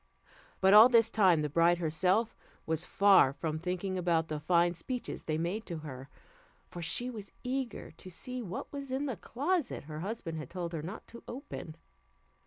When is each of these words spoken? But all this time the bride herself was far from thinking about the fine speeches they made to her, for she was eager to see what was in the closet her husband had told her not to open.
But 0.61 0.73
all 0.73 0.89
this 0.89 1.11
time 1.11 1.43
the 1.43 1.47
bride 1.47 1.77
herself 1.77 2.35
was 2.65 2.85
far 2.85 3.31
from 3.33 3.59
thinking 3.59 3.99
about 3.99 4.29
the 4.29 4.39
fine 4.39 4.73
speeches 4.73 5.21
they 5.25 5.37
made 5.37 5.63
to 5.67 5.77
her, 5.85 6.09
for 6.71 6.81
she 6.81 7.11
was 7.11 7.31
eager 7.43 7.91
to 7.91 8.09
see 8.09 8.41
what 8.41 8.73
was 8.73 8.89
in 8.91 9.05
the 9.05 9.15
closet 9.17 9.83
her 9.83 9.99
husband 9.99 10.39
had 10.39 10.49
told 10.49 10.73
her 10.73 10.81
not 10.81 11.05
to 11.09 11.21
open. 11.27 11.75